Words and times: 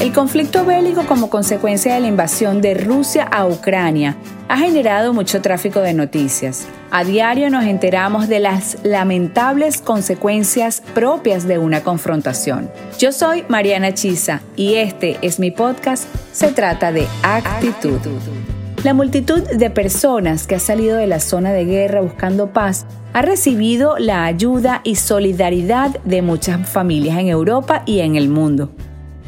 El 0.00 0.12
conflicto 0.12 0.64
bélico 0.64 1.06
como 1.06 1.28
consecuencia 1.28 1.92
de 1.92 1.98
la 1.98 2.06
invasión 2.06 2.60
de 2.60 2.74
Rusia 2.74 3.24
a 3.24 3.48
Ucrania 3.48 4.16
ha 4.48 4.56
generado 4.56 5.12
mucho 5.12 5.42
tráfico 5.42 5.80
de 5.80 5.92
noticias. 5.92 6.68
A 6.92 7.02
diario 7.02 7.50
nos 7.50 7.64
enteramos 7.64 8.28
de 8.28 8.38
las 8.38 8.78
lamentables 8.84 9.80
consecuencias 9.80 10.84
propias 10.94 11.48
de 11.48 11.58
una 11.58 11.82
confrontación. 11.82 12.70
Yo 12.96 13.10
soy 13.10 13.44
Mariana 13.48 13.92
Chisa 13.92 14.40
y 14.54 14.74
este 14.74 15.18
es 15.20 15.40
mi 15.40 15.50
podcast 15.50 16.04
Se 16.30 16.52
trata 16.52 16.92
de 16.92 17.08
actitud. 17.24 17.98
La 18.84 18.94
multitud 18.94 19.42
de 19.42 19.68
personas 19.68 20.46
que 20.46 20.54
ha 20.54 20.60
salido 20.60 20.96
de 20.96 21.08
la 21.08 21.18
zona 21.18 21.52
de 21.52 21.64
guerra 21.64 22.02
buscando 22.02 22.52
paz 22.52 22.86
ha 23.14 23.22
recibido 23.22 23.98
la 23.98 24.26
ayuda 24.26 24.80
y 24.84 24.94
solidaridad 24.94 25.98
de 26.04 26.22
muchas 26.22 26.68
familias 26.68 27.18
en 27.18 27.26
Europa 27.26 27.82
y 27.84 27.98
en 27.98 28.14
el 28.14 28.28
mundo. 28.28 28.70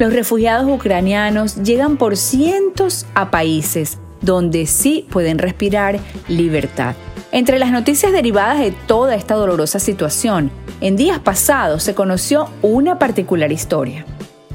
Los 0.01 0.13
refugiados 0.13 0.67
ucranianos 0.67 1.57
llegan 1.57 1.95
por 1.95 2.17
cientos 2.17 3.05
a 3.13 3.29
países 3.29 3.99
donde 4.19 4.65
sí 4.65 5.05
pueden 5.11 5.37
respirar 5.37 5.99
libertad. 6.27 6.95
Entre 7.31 7.59
las 7.59 7.69
noticias 7.69 8.11
derivadas 8.11 8.57
de 8.57 8.71
toda 8.71 9.13
esta 9.13 9.35
dolorosa 9.35 9.77
situación, 9.77 10.49
en 10.81 10.95
días 10.95 11.19
pasados 11.19 11.83
se 11.83 11.93
conoció 11.93 12.49
una 12.63 12.97
particular 12.97 13.51
historia. 13.51 14.03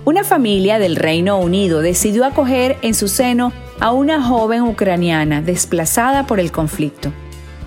Una 0.04 0.24
familia 0.24 0.80
del 0.80 0.96
Reino 0.96 1.38
Unido 1.38 1.80
decidió 1.80 2.24
acoger 2.24 2.76
en 2.82 2.94
su 2.94 3.06
seno 3.06 3.52
a 3.78 3.92
una 3.92 4.20
joven 4.24 4.62
ucraniana 4.62 5.42
desplazada 5.42 6.26
por 6.26 6.40
el 6.40 6.50
conflicto. 6.50 7.12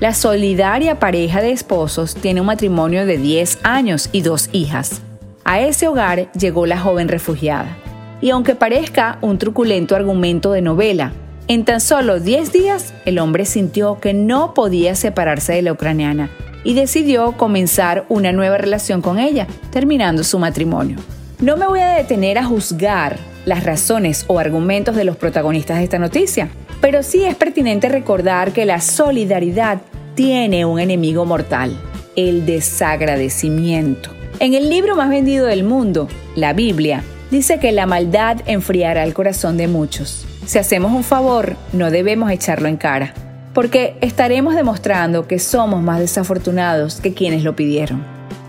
La 0.01 0.13
solidaria 0.13 0.99
pareja 0.99 1.41
de 1.41 1.53
esposos 1.53 2.15
tiene 2.15 2.41
un 2.41 2.47
matrimonio 2.47 3.05
de 3.05 3.17
10 3.17 3.59
años 3.63 4.09
y 4.11 4.21
dos 4.21 4.49
hijas. 4.51 5.01
A 5.49 5.61
ese 5.61 5.87
hogar 5.87 6.31
llegó 6.33 6.67
la 6.67 6.77
joven 6.77 7.07
refugiada. 7.07 7.75
Y 8.21 8.29
aunque 8.29 8.53
parezca 8.53 9.17
un 9.21 9.39
truculento 9.39 9.95
argumento 9.95 10.51
de 10.51 10.61
novela, 10.61 11.11
en 11.47 11.65
tan 11.65 11.81
solo 11.81 12.19
10 12.19 12.53
días 12.53 12.93
el 13.05 13.17
hombre 13.17 13.45
sintió 13.45 13.99
que 13.99 14.13
no 14.13 14.53
podía 14.53 14.93
separarse 14.93 15.53
de 15.53 15.63
la 15.63 15.71
ucraniana 15.71 16.29
y 16.63 16.75
decidió 16.75 17.31
comenzar 17.31 18.05
una 18.09 18.31
nueva 18.31 18.59
relación 18.59 19.01
con 19.01 19.17
ella, 19.17 19.47
terminando 19.71 20.23
su 20.23 20.37
matrimonio. 20.37 20.99
No 21.39 21.57
me 21.57 21.65
voy 21.65 21.79
a 21.79 21.95
detener 21.95 22.37
a 22.37 22.45
juzgar 22.45 23.17
las 23.45 23.63
razones 23.63 24.25
o 24.27 24.37
argumentos 24.37 24.95
de 24.95 25.03
los 25.03 25.17
protagonistas 25.17 25.79
de 25.79 25.85
esta 25.85 25.97
noticia, 25.97 26.49
pero 26.79 27.01
sí 27.01 27.25
es 27.25 27.33
pertinente 27.33 27.89
recordar 27.89 28.51
que 28.51 28.67
la 28.67 28.81
solidaridad 28.81 29.81
tiene 30.13 30.65
un 30.65 30.79
enemigo 30.79 31.25
mortal, 31.25 31.75
el 32.15 32.45
desagradecimiento. 32.45 34.18
En 34.41 34.53
el 34.53 34.69
libro 34.69 34.95
más 34.95 35.09
vendido 35.09 35.47
del 35.47 35.65
mundo, 35.65 36.07
la 36.33 36.53
Biblia, 36.53 37.03
dice 37.29 37.59
que 37.59 37.73
la 37.73 37.85
maldad 37.85 38.37
enfriará 38.45 39.03
el 39.03 39.13
corazón 39.13 39.57
de 39.57 39.67
muchos. 39.67 40.25
Si 40.45 40.57
hacemos 40.57 40.93
un 40.93 41.03
favor, 41.03 41.57
no 41.73 41.91
debemos 41.91 42.31
echarlo 42.31 42.69
en 42.69 42.77
cara, 42.77 43.13
porque 43.53 43.97
estaremos 43.99 44.55
demostrando 44.55 45.27
que 45.27 45.39
somos 45.39 45.81
más 45.81 45.99
desafortunados 45.99 47.01
que 47.01 47.13
quienes 47.13 47.43
lo 47.43 47.57
pidieron. 47.57 48.01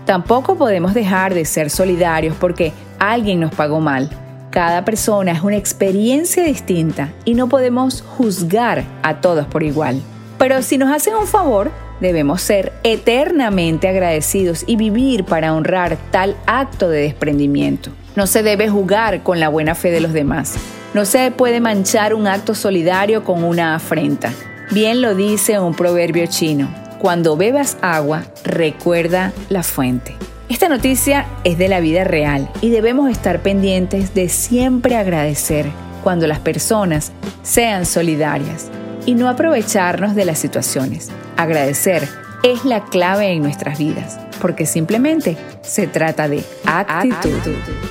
Tampoco 0.05 0.55
podemos 0.55 0.93
dejar 0.93 1.33
de 1.33 1.43
ser 1.43 1.69
solidarios 1.69 2.37
porque 2.39 2.71
alguien 2.97 3.41
nos 3.41 3.53
pagó 3.53 3.81
mal. 3.81 4.09
Cada 4.49 4.85
persona 4.85 5.33
es 5.33 5.41
una 5.41 5.57
experiencia 5.57 6.45
distinta 6.45 7.11
y 7.25 7.33
no 7.33 7.49
podemos 7.49 8.01
juzgar 8.01 8.85
a 9.03 9.19
todos 9.19 9.45
por 9.45 9.61
igual. 9.61 10.01
Pero 10.37 10.61
si 10.61 10.77
nos 10.77 10.89
hacen 10.89 11.15
un 11.15 11.27
favor, 11.27 11.69
Debemos 12.01 12.41
ser 12.41 12.73
eternamente 12.83 13.87
agradecidos 13.87 14.63
y 14.65 14.75
vivir 14.75 15.23
para 15.23 15.53
honrar 15.53 15.97
tal 16.09 16.35
acto 16.47 16.89
de 16.89 17.01
desprendimiento. 17.01 17.91
No 18.15 18.25
se 18.25 18.41
debe 18.41 18.67
jugar 18.69 19.21
con 19.21 19.39
la 19.39 19.49
buena 19.49 19.75
fe 19.75 19.91
de 19.91 20.01
los 20.01 20.11
demás. 20.11 20.55
No 20.95 21.05
se 21.05 21.29
puede 21.29 21.61
manchar 21.61 22.15
un 22.15 22.25
acto 22.25 22.55
solidario 22.55 23.23
con 23.23 23.43
una 23.43 23.75
afrenta. 23.75 24.33
Bien 24.71 25.01
lo 25.01 25.13
dice 25.13 25.59
un 25.59 25.75
proverbio 25.75 26.25
chino. 26.25 26.73
Cuando 26.97 27.37
bebas 27.37 27.77
agua, 27.81 28.23
recuerda 28.43 29.31
la 29.49 29.61
fuente. 29.61 30.15
Esta 30.49 30.69
noticia 30.69 31.27
es 31.43 31.57
de 31.59 31.69
la 31.69 31.79
vida 31.79 32.03
real 32.03 32.49
y 32.61 32.71
debemos 32.71 33.11
estar 33.11 33.41
pendientes 33.41 34.15
de 34.15 34.27
siempre 34.27 34.95
agradecer 34.95 35.67
cuando 36.03 36.25
las 36.25 36.39
personas 36.39 37.11
sean 37.43 37.85
solidarias 37.85 38.69
y 39.05 39.13
no 39.13 39.29
aprovecharnos 39.29 40.15
de 40.15 40.25
las 40.25 40.39
situaciones. 40.39 41.09
Agradecer 41.41 42.07
es 42.43 42.65
la 42.65 42.85
clave 42.85 43.31
en 43.31 43.41
nuestras 43.41 43.79
vidas, 43.79 44.19
porque 44.39 44.67
simplemente 44.67 45.35
se 45.63 45.87
trata 45.87 46.27
de 46.27 46.43
actitud. 46.67 47.31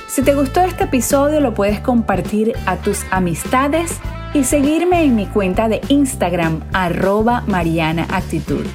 Si 0.07 0.21
te 0.21 0.33
gustó 0.35 0.61
este 0.61 0.85
episodio, 0.85 1.41
lo 1.41 1.53
puedes 1.53 1.81
compartir 1.81 2.53
a 2.65 2.77
tus 2.77 3.01
amistades 3.11 3.97
y 4.33 4.45
seguirme 4.45 5.03
en 5.03 5.17
mi 5.17 5.25
cuenta 5.25 5.67
de 5.67 5.81
Instagram, 5.89 6.61
arroba 6.71 7.43
Mariana 7.45 8.07
Actitud. 8.09 8.65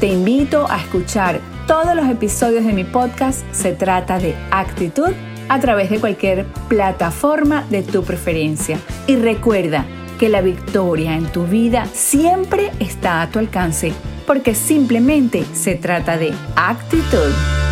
Te 0.00 0.06
invito 0.06 0.70
a 0.70 0.78
escuchar 0.78 1.38
todos 1.66 1.94
los 1.94 2.08
episodios 2.08 2.64
de 2.64 2.72
mi 2.72 2.84
podcast 2.84 3.44
Se 3.52 3.72
trata 3.72 4.18
de 4.18 4.34
actitud 4.50 5.12
a 5.50 5.60
través 5.60 5.90
de 5.90 6.00
cualquier 6.00 6.46
plataforma 6.70 7.66
de 7.68 7.82
tu 7.82 8.02
preferencia. 8.04 8.78
Y 9.06 9.16
recuerda, 9.16 9.84
que 10.18 10.28
la 10.28 10.40
victoria 10.40 11.16
en 11.16 11.26
tu 11.26 11.46
vida 11.46 11.86
siempre 11.92 12.70
está 12.78 13.22
a 13.22 13.30
tu 13.30 13.38
alcance, 13.38 13.92
porque 14.26 14.54
simplemente 14.54 15.44
se 15.52 15.74
trata 15.74 16.16
de 16.16 16.32
actitud. 16.56 17.63